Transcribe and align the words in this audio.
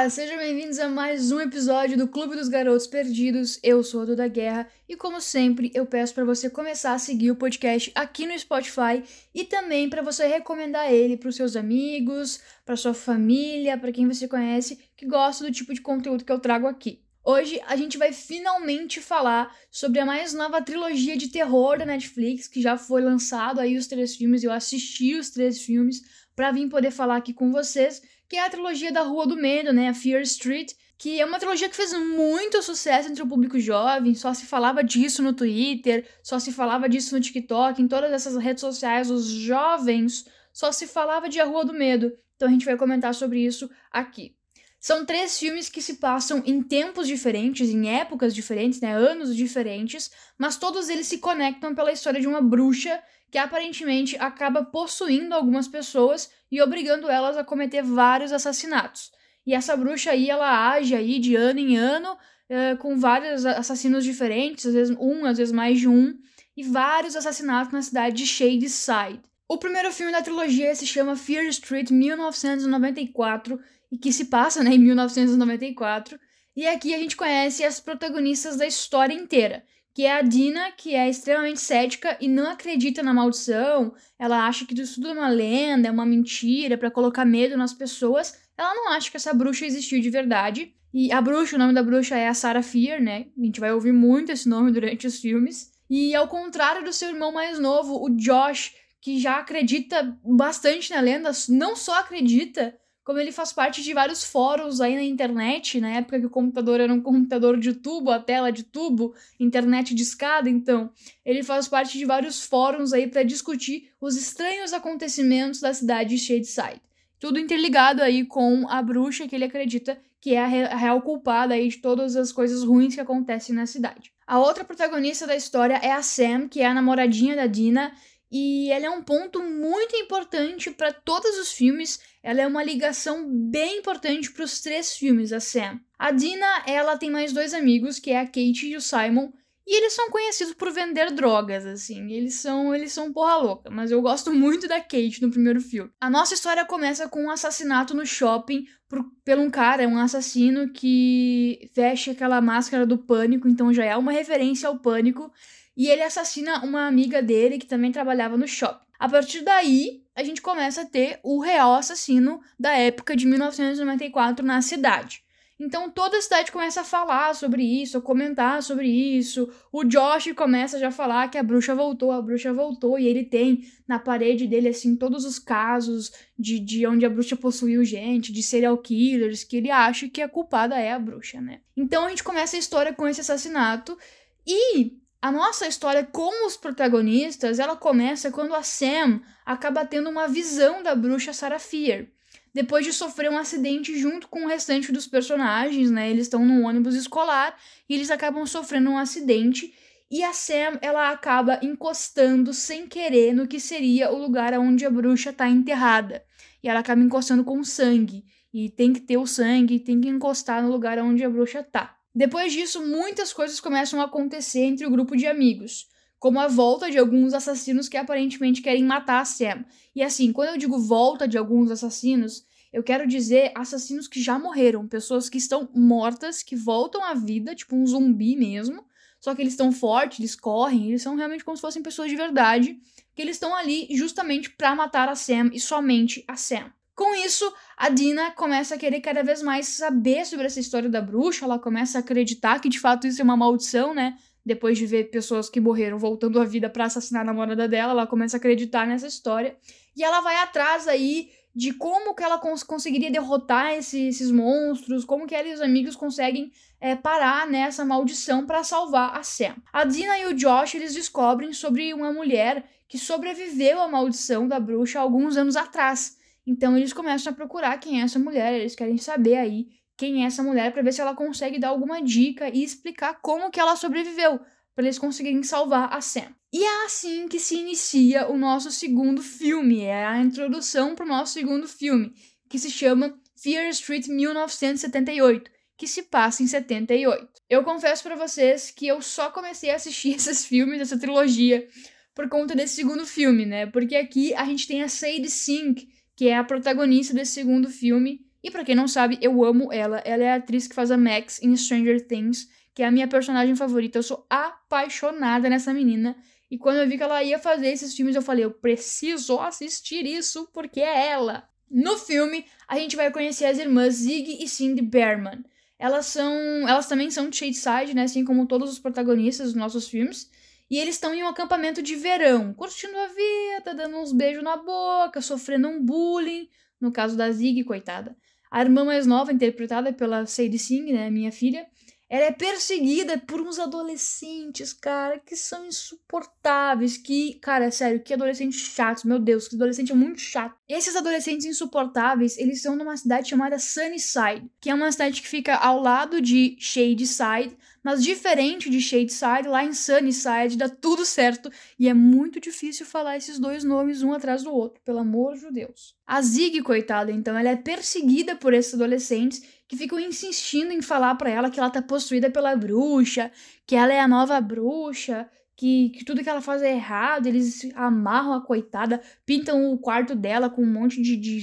Olá, 0.00 0.08
sejam 0.08 0.38
bem-vindos 0.38 0.78
a 0.78 0.88
mais 0.88 1.30
um 1.30 1.38
episódio 1.42 1.94
do 1.94 2.08
Clube 2.08 2.34
dos 2.34 2.48
Garotos 2.48 2.86
Perdidos. 2.86 3.60
Eu 3.62 3.84
sou 3.84 4.00
a 4.00 4.04
Duda 4.06 4.26
Guerra 4.28 4.66
e, 4.88 4.96
como 4.96 5.20
sempre, 5.20 5.70
eu 5.74 5.84
peço 5.84 6.14
para 6.14 6.24
você 6.24 6.48
começar 6.48 6.94
a 6.94 6.98
seguir 6.98 7.30
o 7.30 7.36
podcast 7.36 7.92
aqui 7.94 8.26
no 8.26 8.38
Spotify 8.38 9.04
e 9.34 9.44
também 9.44 9.90
para 9.90 10.00
você 10.00 10.26
recomendar 10.26 10.90
ele 10.90 11.18
para 11.18 11.28
os 11.28 11.36
seus 11.36 11.54
amigos, 11.54 12.40
para 12.64 12.78
sua 12.78 12.94
família, 12.94 13.76
para 13.76 13.92
quem 13.92 14.08
você 14.08 14.26
conhece 14.26 14.78
que 14.96 15.04
gosta 15.04 15.44
do 15.44 15.52
tipo 15.52 15.74
de 15.74 15.82
conteúdo 15.82 16.24
que 16.24 16.32
eu 16.32 16.40
trago 16.40 16.66
aqui. 16.66 17.02
Hoje 17.22 17.60
a 17.66 17.76
gente 17.76 17.98
vai 17.98 18.10
finalmente 18.10 19.02
falar 19.02 19.54
sobre 19.70 20.00
a 20.00 20.06
mais 20.06 20.32
nova 20.32 20.62
trilogia 20.62 21.14
de 21.14 21.28
terror 21.28 21.76
da 21.76 21.84
Netflix, 21.84 22.48
que 22.48 22.62
já 22.62 22.78
foi 22.78 23.02
lançado 23.02 23.60
aí 23.60 23.76
os 23.76 23.86
três 23.86 24.16
filmes, 24.16 24.42
eu 24.42 24.50
assisti 24.50 25.14
os 25.14 25.28
três 25.28 25.60
filmes 25.60 26.00
para 26.34 26.52
vir 26.52 26.70
poder 26.70 26.90
falar 26.90 27.16
aqui 27.16 27.34
com 27.34 27.52
vocês 27.52 28.00
que 28.30 28.36
é 28.36 28.46
a 28.46 28.48
trilogia 28.48 28.92
da 28.92 29.02
Rua 29.02 29.26
do 29.26 29.34
Medo, 29.34 29.72
né, 29.72 29.88
a 29.88 29.94
Fear 29.94 30.22
Street, 30.22 30.72
que 30.96 31.20
é 31.20 31.26
uma 31.26 31.40
trilogia 31.40 31.68
que 31.68 31.74
fez 31.74 31.92
muito 31.92 32.62
sucesso 32.62 33.08
entre 33.10 33.24
o 33.24 33.26
público 33.26 33.58
jovem, 33.58 34.14
só 34.14 34.32
se 34.32 34.46
falava 34.46 34.84
disso 34.84 35.20
no 35.20 35.32
Twitter, 35.32 36.06
só 36.22 36.38
se 36.38 36.52
falava 36.52 36.88
disso 36.88 37.12
no 37.12 37.20
TikTok, 37.20 37.82
em 37.82 37.88
todas 37.88 38.12
essas 38.12 38.36
redes 38.40 38.60
sociais, 38.60 39.10
os 39.10 39.26
jovens 39.26 40.26
só 40.52 40.70
se 40.70 40.86
falava 40.86 41.28
de 41.28 41.40
A 41.40 41.44
Rua 41.44 41.64
do 41.64 41.72
Medo. 41.72 42.12
Então 42.36 42.46
a 42.46 42.52
gente 42.52 42.64
vai 42.64 42.76
comentar 42.76 43.14
sobre 43.16 43.44
isso 43.44 43.68
aqui. 43.90 44.36
São 44.78 45.04
três 45.04 45.36
filmes 45.36 45.68
que 45.68 45.82
se 45.82 45.94
passam 45.94 46.40
em 46.46 46.62
tempos 46.62 47.08
diferentes, 47.08 47.68
em 47.68 47.90
épocas 47.90 48.32
diferentes, 48.32 48.80
né, 48.80 48.94
anos 48.94 49.34
diferentes, 49.34 50.08
mas 50.38 50.56
todos 50.56 50.88
eles 50.88 51.08
se 51.08 51.18
conectam 51.18 51.74
pela 51.74 51.90
história 51.90 52.20
de 52.20 52.28
uma 52.28 52.40
bruxa 52.40 53.02
que 53.28 53.38
aparentemente 53.38 54.16
acaba 54.18 54.64
possuindo 54.64 55.34
algumas 55.34 55.66
pessoas 55.66 56.30
e 56.50 56.60
obrigando 56.60 57.08
elas 57.08 57.36
a 57.36 57.44
cometer 57.44 57.82
vários 57.82 58.32
assassinatos. 58.32 59.10
E 59.46 59.54
essa 59.54 59.76
bruxa 59.76 60.10
aí, 60.10 60.28
ela 60.28 60.70
age 60.70 60.94
aí 60.94 61.18
de 61.18 61.34
ano 61.36 61.58
em 61.58 61.76
ano, 61.76 62.12
uh, 62.12 62.76
com 62.78 62.98
vários 62.98 63.46
assassinos 63.46 64.04
diferentes, 64.04 64.66
às 64.66 64.74
vezes 64.74 64.96
um, 64.98 65.24
às 65.24 65.38
vezes 65.38 65.52
mais 65.52 65.78
de 65.78 65.88
um, 65.88 66.18
e 66.56 66.62
vários 66.62 67.16
assassinatos 67.16 67.72
na 67.72 67.82
cidade 67.82 68.16
de 68.16 68.26
Shadyside. 68.26 69.22
O 69.48 69.58
primeiro 69.58 69.90
filme 69.90 70.12
da 70.12 70.22
trilogia 70.22 70.74
se 70.74 70.86
chama 70.86 71.16
Fear 71.16 71.46
Street 71.46 71.90
1994 71.90 73.58
e 73.90 73.98
que 73.98 74.12
se 74.12 74.26
passa 74.26 74.62
né, 74.62 74.74
em 74.74 74.78
1994. 74.78 76.18
E 76.54 76.66
aqui 76.66 76.94
a 76.94 76.98
gente 76.98 77.16
conhece 77.16 77.64
as 77.64 77.80
protagonistas 77.80 78.56
da 78.56 78.66
história 78.66 79.14
inteira, 79.14 79.64
que 79.94 80.04
é 80.04 80.12
a 80.12 80.22
Dina, 80.22 80.70
que 80.72 80.94
é 80.94 81.08
extremamente 81.08 81.60
cética 81.60 82.16
e 82.20 82.28
não 82.28 82.50
acredita 82.50 83.02
na 83.02 83.12
maldição. 83.12 83.92
Ela 84.18 84.46
acha 84.46 84.64
que 84.64 84.74
isso 84.74 84.96
tudo 84.96 85.08
é 85.08 85.12
uma 85.12 85.28
lenda, 85.28 85.88
é 85.88 85.90
uma 85.90 86.06
mentira 86.06 86.78
para 86.78 86.90
colocar 86.90 87.24
medo 87.24 87.56
nas 87.56 87.72
pessoas. 87.72 88.38
Ela 88.56 88.74
não 88.74 88.90
acha 88.90 89.10
que 89.10 89.16
essa 89.16 89.34
bruxa 89.34 89.66
existiu 89.66 90.00
de 90.00 90.10
verdade. 90.10 90.74
E 90.92 91.12
a 91.12 91.20
bruxa, 91.20 91.56
o 91.56 91.58
nome 91.58 91.72
da 91.72 91.82
bruxa 91.82 92.16
é 92.16 92.28
a 92.28 92.34
Sarah 92.34 92.62
Fear, 92.62 93.02
né? 93.02 93.26
A 93.36 93.44
gente 93.44 93.60
vai 93.60 93.72
ouvir 93.72 93.92
muito 93.92 94.32
esse 94.32 94.48
nome 94.48 94.70
durante 94.72 95.06
os 95.06 95.20
filmes. 95.20 95.72
E 95.88 96.14
ao 96.14 96.28
contrário 96.28 96.84
do 96.84 96.92
seu 96.92 97.08
irmão 97.08 97.32
mais 97.32 97.58
novo, 97.58 98.04
o 98.04 98.10
Josh, 98.10 98.74
que 99.00 99.18
já 99.18 99.38
acredita 99.38 100.16
bastante 100.24 100.90
na 100.90 101.00
lenda, 101.00 101.32
não 101.48 101.74
só 101.74 101.98
acredita, 101.98 102.76
como 103.10 103.18
ele 103.18 103.32
faz 103.32 103.52
parte 103.52 103.82
de 103.82 103.92
vários 103.92 104.22
fóruns 104.22 104.80
aí 104.80 104.94
na 104.94 105.02
internet, 105.02 105.80
na 105.80 105.90
época 105.96 106.20
que 106.20 106.26
o 106.26 106.30
computador 106.30 106.78
era 106.78 106.94
um 106.94 107.00
computador 107.00 107.58
de 107.58 107.74
tubo, 107.74 108.08
a 108.08 108.20
tela 108.20 108.52
de 108.52 108.62
tubo, 108.62 109.12
internet 109.40 109.96
de 109.96 110.02
escada, 110.04 110.48
então, 110.48 110.92
ele 111.24 111.42
faz 111.42 111.66
parte 111.66 111.98
de 111.98 112.04
vários 112.04 112.44
fóruns 112.44 112.92
aí 112.92 113.08
para 113.08 113.24
discutir 113.24 113.90
os 114.00 114.16
estranhos 114.16 114.72
acontecimentos 114.72 115.58
da 115.58 115.74
cidade 115.74 116.10
de 116.10 116.18
Shadeside. 116.18 116.80
Tudo 117.18 117.40
interligado 117.40 118.00
aí 118.00 118.24
com 118.24 118.68
a 118.68 118.80
bruxa 118.80 119.26
que 119.26 119.34
ele 119.34 119.46
acredita 119.46 120.00
que 120.20 120.36
é 120.36 120.44
a 120.44 120.76
real 120.76 121.02
culpada 121.02 121.54
aí 121.54 121.66
de 121.66 121.78
todas 121.78 122.14
as 122.14 122.30
coisas 122.30 122.62
ruins 122.62 122.94
que 122.94 123.00
acontecem 123.00 123.52
na 123.52 123.66
cidade. 123.66 124.12
A 124.24 124.38
outra 124.38 124.62
protagonista 124.62 125.26
da 125.26 125.34
história 125.34 125.80
é 125.82 125.90
a 125.90 126.00
Sam, 126.00 126.46
que 126.46 126.60
é 126.60 126.66
a 126.66 126.74
namoradinha 126.74 127.34
da 127.34 127.48
Dina, 127.48 127.92
e 128.30 128.70
ela 128.70 128.86
é 128.86 128.90
um 128.90 129.02
ponto 129.02 129.42
muito 129.42 129.96
importante 129.96 130.70
para 130.70 130.92
todos 130.92 131.36
os 131.38 131.50
filmes. 131.50 131.98
Ela 132.22 132.42
é 132.42 132.46
uma 132.46 132.62
ligação 132.62 133.26
bem 133.28 133.78
importante 133.78 134.30
para 134.30 134.44
os 134.44 134.60
três 134.60 134.96
filmes, 134.96 135.32
a 135.32 135.40
Sam. 135.40 135.80
A 135.98 136.10
Dina, 136.10 136.62
ela 136.66 136.96
tem 136.96 137.10
mais 137.10 137.32
dois 137.32 137.54
amigos, 137.54 137.98
que 137.98 138.10
é 138.10 138.20
a 138.20 138.26
Kate 138.26 138.66
e 138.66 138.76
o 138.76 138.80
Simon, 138.80 139.32
e 139.66 139.76
eles 139.76 139.92
são 139.92 140.10
conhecidos 140.10 140.54
por 140.54 140.72
vender 140.72 141.12
drogas, 141.12 141.64
assim. 141.64 142.10
Eles 142.10 142.34
são, 142.34 142.74
eles 142.74 142.92
são 142.92 143.12
porra 143.12 143.36
louca, 143.36 143.70
mas 143.70 143.90
eu 143.90 144.02
gosto 144.02 144.32
muito 144.34 144.66
da 144.66 144.80
Kate 144.80 145.22
no 145.22 145.30
primeiro 145.30 145.60
filme. 145.60 145.90
A 146.00 146.10
nossa 146.10 146.34
história 146.34 146.64
começa 146.64 147.08
com 147.08 147.24
um 147.24 147.30
assassinato 147.30 147.94
no 147.94 148.04
shopping 148.04 148.66
por, 148.88 149.04
por 149.24 149.38
um 149.38 149.48
cara, 149.48 149.86
um 149.86 149.96
assassino 149.96 150.72
que 150.72 151.70
veste 151.74 152.10
aquela 152.10 152.40
máscara 152.40 152.84
do 152.84 152.98
pânico, 152.98 153.48
então 153.48 153.72
já 153.72 153.84
é 153.84 153.96
uma 153.96 154.12
referência 154.12 154.68
ao 154.68 154.78
pânico 154.78 155.32
e 155.76 155.86
ele 155.86 156.02
assassina 156.02 156.64
uma 156.64 156.86
amiga 156.86 157.22
dele 157.22 157.56
que 157.56 157.66
também 157.66 157.92
trabalhava 157.92 158.36
no 158.36 158.48
shopping. 158.48 158.84
A 158.98 159.08
partir 159.08 159.42
daí, 159.42 160.02
a 160.20 160.24
gente 160.24 160.42
começa 160.42 160.82
a 160.82 160.86
ter 160.86 161.18
o 161.22 161.40
real 161.40 161.74
assassino 161.74 162.40
da 162.58 162.72
época 162.72 163.16
de 163.16 163.26
1994 163.26 164.44
na 164.44 164.60
cidade. 164.60 165.24
Então 165.58 165.90
toda 165.90 166.16
a 166.16 166.22
cidade 166.22 166.52
começa 166.52 166.82
a 166.82 166.84
falar 166.84 167.34
sobre 167.34 167.62
isso, 167.62 167.96
a 167.96 168.02
comentar 168.02 168.62
sobre 168.62 168.86
isso. 168.86 169.50
O 169.72 169.82
Josh 169.82 170.32
começa 170.34 170.78
já 170.78 170.88
a 170.88 170.92
falar 170.92 171.28
que 171.28 171.38
a 171.38 171.42
bruxa 171.42 171.74
voltou, 171.74 172.12
a 172.12 172.20
bruxa 172.20 172.52
voltou, 172.52 172.98
e 172.98 173.06
ele 173.06 173.24
tem 173.24 173.64
na 173.88 173.98
parede 173.98 174.46
dele, 174.46 174.68
assim, 174.68 174.96
todos 174.96 175.24
os 175.24 175.38
casos 175.38 176.12
de, 176.38 176.58
de 176.58 176.86
onde 176.86 177.04
a 177.04 177.10
bruxa 177.10 177.36
possuiu 177.36 177.84
gente, 177.84 178.32
de 178.32 178.42
serial 178.42 178.76
killers, 178.78 179.44
que 179.44 179.56
ele 179.56 179.70
acha 179.70 180.08
que 180.08 180.22
a 180.22 180.28
culpada 180.28 180.78
é 180.78 180.92
a 180.92 180.98
bruxa, 180.98 181.40
né? 181.40 181.60
Então 181.76 182.04
a 182.04 182.08
gente 182.10 182.24
começa 182.24 182.56
a 182.56 182.58
história 182.58 182.94
com 182.94 183.06
esse 183.06 183.20
assassinato. 183.20 183.98
E 184.46 184.99
a 185.22 185.30
nossa 185.30 185.66
história 185.66 186.04
com 186.04 186.46
os 186.46 186.56
protagonistas, 186.56 187.58
ela 187.58 187.76
começa 187.76 188.30
quando 188.30 188.54
a 188.54 188.62
Sam 188.62 189.20
acaba 189.44 189.84
tendo 189.84 190.08
uma 190.08 190.26
visão 190.26 190.82
da 190.82 190.94
bruxa 190.94 191.32
Sarah 191.32 191.58
Fear. 191.58 192.06
Depois 192.54 192.84
de 192.84 192.92
sofrer 192.92 193.30
um 193.30 193.38
acidente 193.38 193.98
junto 193.98 194.26
com 194.28 194.44
o 194.44 194.48
restante 194.48 194.90
dos 194.90 195.06
personagens, 195.06 195.90
né? 195.90 196.10
Eles 196.10 196.22
estão 196.22 196.44
num 196.44 196.64
ônibus 196.64 196.94
escolar 196.94 197.56
e 197.88 197.94
eles 197.94 198.10
acabam 198.10 198.44
sofrendo 198.46 198.90
um 198.90 198.98
acidente 198.98 199.72
e 200.10 200.24
a 200.24 200.32
Sam, 200.32 200.76
ela 200.82 201.10
acaba 201.10 201.60
encostando 201.62 202.52
sem 202.52 202.88
querer 202.88 203.32
no 203.32 203.46
que 203.46 203.60
seria 203.60 204.10
o 204.10 204.18
lugar 204.18 204.52
onde 204.58 204.84
a 204.84 204.90
bruxa 204.90 205.30
está 205.30 205.48
enterrada. 205.48 206.24
E 206.60 206.68
ela 206.68 206.80
acaba 206.80 207.00
encostando 207.00 207.44
com 207.44 207.62
sangue. 207.62 208.24
E 208.52 208.68
tem 208.68 208.92
que 208.92 209.00
ter 209.00 209.18
o 209.18 209.26
sangue, 209.26 209.78
tem 209.78 210.00
que 210.00 210.08
encostar 210.08 210.64
no 210.64 210.68
lugar 210.68 210.98
onde 210.98 211.22
a 211.22 211.30
bruxa 211.30 211.62
tá. 211.62 211.96
Depois 212.14 212.52
disso, 212.52 212.84
muitas 212.84 213.32
coisas 213.32 213.60
começam 213.60 214.00
a 214.00 214.04
acontecer 214.04 214.62
entre 214.62 214.84
o 214.84 214.90
grupo 214.90 215.16
de 215.16 215.26
amigos, 215.26 215.88
como 216.18 216.40
a 216.40 216.48
volta 216.48 216.90
de 216.90 216.98
alguns 216.98 217.32
assassinos 217.32 217.88
que 217.88 217.96
aparentemente 217.96 218.60
querem 218.60 218.84
matar 218.84 219.20
a 219.20 219.24
Sam. 219.24 219.64
E 219.94 220.02
assim, 220.02 220.32
quando 220.32 220.50
eu 220.50 220.58
digo 220.58 220.78
volta 220.78 221.26
de 221.26 221.38
alguns 221.38 221.70
assassinos, 221.70 222.44
eu 222.72 222.82
quero 222.82 223.06
dizer 223.06 223.52
assassinos 223.54 224.06
que 224.06 224.22
já 224.22 224.38
morreram, 224.38 224.86
pessoas 224.86 225.28
que 225.28 225.38
estão 225.38 225.68
mortas, 225.74 226.42
que 226.42 226.56
voltam 226.56 227.02
à 227.04 227.14
vida, 227.14 227.54
tipo 227.54 227.76
um 227.76 227.86
zumbi 227.86 228.36
mesmo. 228.36 228.84
Só 229.20 229.34
que 229.34 229.42
eles 229.42 229.52
estão 229.52 229.70
fortes, 229.70 230.18
eles 230.18 230.34
correm, 230.34 230.88
eles 230.88 231.02
são 231.02 231.14
realmente 231.14 231.44
como 231.44 231.56
se 231.56 231.60
fossem 231.60 231.82
pessoas 231.82 232.10
de 232.10 232.16
verdade, 232.16 232.78
que 233.14 233.22
eles 233.22 233.36
estão 233.36 233.54
ali 233.54 233.86
justamente 233.90 234.50
para 234.50 234.74
matar 234.74 235.08
a 235.08 235.14
Sam 235.14 235.50
e 235.52 235.60
somente 235.60 236.24
a 236.26 236.36
Sam. 236.36 236.72
Com 237.00 237.14
isso, 237.14 237.50
a 237.78 237.88
Dina 237.88 238.30
começa 238.32 238.74
a 238.74 238.78
querer 238.78 239.00
cada 239.00 239.22
vez 239.22 239.40
mais 239.42 239.66
saber 239.68 240.26
sobre 240.26 240.44
essa 240.44 240.60
história 240.60 240.86
da 240.86 241.00
bruxa, 241.00 241.46
ela 241.46 241.58
começa 241.58 241.96
a 241.96 242.02
acreditar 242.02 242.60
que 242.60 242.68
de 242.68 242.78
fato 242.78 243.06
isso 243.06 243.22
é 243.22 243.24
uma 243.24 243.38
maldição, 243.38 243.94
né? 243.94 244.18
Depois 244.44 244.76
de 244.76 244.84
ver 244.84 245.04
pessoas 245.04 245.48
que 245.48 245.62
morreram 245.62 245.98
voltando 245.98 246.38
à 246.38 246.44
vida 246.44 246.68
para 246.68 246.84
assassinar 246.84 247.22
a 247.22 247.24
namorada 247.24 247.66
dela, 247.66 247.92
ela 247.92 248.06
começa 248.06 248.36
a 248.36 248.38
acreditar 248.38 248.86
nessa 248.86 249.06
história. 249.06 249.56
E 249.96 250.04
ela 250.04 250.20
vai 250.20 250.36
atrás 250.42 250.86
aí 250.86 251.30
de 251.54 251.72
como 251.72 252.14
que 252.14 252.22
ela 252.22 252.36
cons 252.36 252.62
conseguiria 252.62 253.10
derrotar 253.10 253.72
esse, 253.72 254.08
esses 254.08 254.30
monstros, 254.30 255.02
como 255.02 255.26
que 255.26 255.34
ela 255.34 255.48
e 255.48 255.54
os 255.54 255.62
amigos 255.62 255.96
conseguem 255.96 256.52
é, 256.78 256.94
parar 256.94 257.46
nessa 257.46 257.82
maldição 257.82 258.44
para 258.44 258.62
salvar 258.62 259.16
a 259.16 259.22
Sam. 259.22 259.56
A 259.72 259.84
Dina 259.84 260.18
e 260.18 260.26
o 260.26 260.34
Josh 260.34 260.74
eles 260.74 260.92
descobrem 260.92 261.54
sobre 261.54 261.94
uma 261.94 262.12
mulher 262.12 262.62
que 262.86 262.98
sobreviveu 262.98 263.80
à 263.80 263.88
maldição 263.88 264.46
da 264.46 264.60
bruxa 264.60 265.00
alguns 265.00 265.38
anos 265.38 265.56
atrás. 265.56 266.19
Então 266.50 266.76
eles 266.76 266.92
começam 266.92 267.32
a 267.32 267.36
procurar 267.36 267.78
quem 267.78 268.00
é 268.00 268.02
essa 268.02 268.18
mulher, 268.18 268.58
eles 268.58 268.74
querem 268.74 268.98
saber 268.98 269.36
aí 269.36 269.68
quem 269.96 270.24
é 270.24 270.26
essa 270.26 270.42
mulher 270.42 270.72
para 270.72 270.82
ver 270.82 270.92
se 270.92 271.00
ela 271.00 271.14
consegue 271.14 271.60
dar 271.60 271.68
alguma 271.68 272.02
dica 272.02 272.48
e 272.48 272.64
explicar 272.64 273.20
como 273.22 273.52
que 273.52 273.60
ela 273.60 273.76
sobreviveu, 273.76 274.40
para 274.74 274.84
eles 274.84 274.98
conseguirem 274.98 275.44
salvar 275.44 275.92
a 275.92 276.00
Sam. 276.00 276.34
E 276.52 276.64
é 276.64 276.84
assim 276.86 277.28
que 277.28 277.38
se 277.38 277.54
inicia 277.54 278.26
o 278.28 278.36
nosso 278.36 278.72
segundo 278.72 279.22
filme, 279.22 279.82
é 279.82 280.04
a 280.04 280.20
introdução 280.20 280.96
para 280.96 281.04
o 281.04 281.08
nosso 281.08 281.34
segundo 281.34 281.68
filme, 281.68 282.12
que 282.48 282.58
se 282.58 282.68
chama 282.68 283.16
Fear 283.40 283.68
Street 283.68 284.08
1978, 284.08 285.48
que 285.78 285.86
se 285.86 286.02
passa 286.02 286.42
em 286.42 286.48
78. 286.48 287.28
Eu 287.48 287.62
confesso 287.62 288.02
para 288.02 288.16
vocês 288.16 288.72
que 288.72 288.88
eu 288.88 289.00
só 289.00 289.30
comecei 289.30 289.70
a 289.70 289.76
assistir 289.76 290.16
esses 290.16 290.44
filmes, 290.44 290.80
essa 290.80 290.98
trilogia, 290.98 291.68
por 292.12 292.28
conta 292.28 292.56
desse 292.56 292.74
segundo 292.74 293.06
filme, 293.06 293.46
né? 293.46 293.66
Porque 293.66 293.94
aqui 293.94 294.34
a 294.34 294.44
gente 294.44 294.66
tem 294.66 294.82
a 294.82 294.88
Sadie 294.88 295.30
Sink, 295.30 295.99
que 296.20 296.28
é 296.28 296.36
a 296.36 296.44
protagonista 296.44 297.14
desse 297.14 297.32
segundo 297.32 297.70
filme, 297.70 298.20
E 298.44 298.50
para 298.50 298.62
quem 298.62 298.74
não 298.74 298.86
sabe, 298.86 299.18
eu 299.22 299.42
amo 299.42 299.72
ela. 299.72 300.02
Ela 300.04 300.22
é 300.22 300.32
a 300.32 300.34
atriz 300.34 300.66
que 300.66 300.74
faz 300.74 300.90
a 300.90 300.96
Max 300.98 301.42
em 301.42 301.56
Stranger 301.56 302.06
Things, 302.06 302.46
que 302.74 302.82
é 302.82 302.86
a 302.86 302.90
minha 302.90 303.08
personagem 303.08 303.56
favorita. 303.56 303.96
Eu 303.96 304.02
sou 304.02 304.26
apaixonada 304.28 305.48
nessa 305.48 305.72
menina. 305.72 306.14
E 306.50 306.58
quando 306.58 306.76
eu 306.76 306.86
vi 306.86 306.98
que 306.98 307.02
ela 307.02 307.24
ia 307.24 307.38
fazer 307.38 307.68
esses 307.68 307.94
filmes, 307.94 308.14
eu 308.14 308.20
falei, 308.20 308.44
eu 308.44 308.50
preciso 308.50 309.38
assistir 309.38 310.04
isso 310.04 310.46
porque 310.52 310.80
é 310.80 311.08
ela. 311.08 311.48
No 311.70 311.96
filme, 311.96 312.44
a 312.68 312.78
gente 312.78 312.96
vai 312.96 313.10
conhecer 313.10 313.46
as 313.46 313.58
irmãs 313.58 313.94
Zig 313.94 314.44
e 314.44 314.46
Cindy 314.46 314.82
Berman. 314.82 315.42
Elas 315.78 316.04
são, 316.04 316.34
elas 316.68 316.86
também 316.86 317.10
são 317.10 317.30
de 317.30 317.36
Shadeside, 317.38 317.94
né, 317.94 318.02
assim 318.02 318.26
como 318.26 318.46
todos 318.46 318.70
os 318.70 318.78
protagonistas 318.78 319.46
dos 319.46 319.56
nossos 319.56 319.88
filmes. 319.88 320.30
E 320.70 320.78
eles 320.78 320.94
estão 320.94 321.12
em 321.12 321.24
um 321.24 321.28
acampamento 321.28 321.82
de 321.82 321.96
verão, 321.96 322.54
curtindo 322.54 322.96
a 322.96 323.08
vida, 323.08 323.74
dando 323.74 323.96
uns 323.96 324.12
beijos 324.12 324.42
na 324.42 324.56
boca, 324.56 325.20
sofrendo 325.20 325.68
um 325.68 325.84
bullying, 325.84 326.48
no 326.80 326.92
caso 326.92 327.16
da 327.16 327.30
Zig, 327.30 327.64
coitada. 327.64 328.16
A 328.50 328.60
irmã 328.60 328.84
mais 328.84 329.06
nova, 329.06 329.32
interpretada 329.32 329.92
pela 329.92 330.26
Sadie 330.26 330.58
Singh, 330.58 330.92
né, 330.92 331.10
minha 331.10 331.32
filha, 331.32 331.66
ela 332.10 332.24
é 332.24 332.32
perseguida 332.32 333.16
por 333.18 333.40
uns 333.40 333.60
adolescentes, 333.60 334.72
cara, 334.72 335.20
que 335.20 335.36
são 335.36 335.64
insuportáveis. 335.64 336.96
Que, 336.96 337.34
cara, 337.34 337.66
é 337.66 337.70
sério, 337.70 338.02
que 338.02 338.12
adolescentes 338.12 338.58
chatos. 338.58 339.04
Meu 339.04 339.20
Deus, 339.20 339.46
que 339.46 339.54
adolescente 339.54 339.92
é 339.92 339.94
muito 339.94 340.20
chato. 340.20 340.56
Esses 340.68 340.96
adolescentes 340.96 341.46
insuportáveis, 341.46 342.36
eles 342.36 342.62
são 342.62 342.74
numa 342.74 342.96
cidade 342.96 343.28
chamada 343.28 343.60
Sunnyside, 343.60 344.50
que 344.60 344.68
é 344.68 344.74
uma 344.74 344.90
cidade 344.90 345.22
que 345.22 345.28
fica 345.28 345.54
ao 345.54 345.80
lado 345.80 346.20
de 346.20 346.56
Shadeside, 346.58 347.56
mas 347.82 348.02
diferente 348.02 348.68
de 348.68 348.80
Shadeside, 348.80 349.48
lá 349.48 349.64
em 349.64 349.72
Sunnyside 349.72 350.56
dá 350.56 350.68
tudo 350.68 351.04
certo 351.04 351.50
e 351.78 351.88
é 351.88 351.94
muito 351.94 352.40
difícil 352.40 352.84
falar 352.84 353.16
esses 353.16 353.38
dois 353.38 353.64
nomes 353.64 354.02
um 354.02 354.12
atrás 354.12 354.42
do 354.42 354.52
outro, 354.52 354.80
pelo 354.84 354.98
amor 354.98 355.36
de 355.36 355.50
Deus. 355.50 355.94
A 356.06 356.20
Zig, 356.20 356.60
coitada, 356.62 357.10
então, 357.10 357.36
ela 357.36 357.50
é 357.50 357.56
perseguida 357.56 358.36
por 358.36 358.52
esses 358.52 358.74
adolescentes 358.74 359.42
que 359.66 359.76
ficam 359.76 360.00
insistindo 360.00 360.72
em 360.72 360.82
falar 360.82 361.14
para 361.14 361.30
ela 361.30 361.50
que 361.50 361.60
ela 361.60 361.70
tá 361.70 361.80
possuída 361.80 362.28
pela 362.28 362.56
bruxa, 362.56 363.30
que 363.66 363.76
ela 363.76 363.92
é 363.92 364.00
a 364.00 364.08
nova 364.08 364.40
bruxa, 364.40 365.28
que, 365.56 365.90
que, 365.90 366.04
tudo 366.04 366.22
que 366.22 366.28
ela 366.28 366.40
faz 366.40 366.62
é 366.62 366.72
errado, 366.72 367.26
eles 367.26 367.68
amarram 367.74 368.32
a 368.32 368.40
coitada, 368.40 369.00
pintam 369.26 369.72
o 369.72 369.78
quarto 369.78 370.14
dela 370.14 370.48
com 370.48 370.62
um 370.62 370.72
monte 370.72 371.00
de, 371.02 371.16
de 371.16 371.36